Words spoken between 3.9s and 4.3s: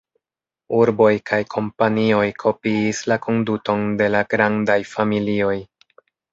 de la